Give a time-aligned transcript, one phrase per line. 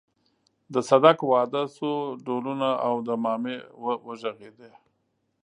[0.73, 1.91] د صدک واده شو
[2.25, 4.71] ډهلونه او ډمامې وغږېدې.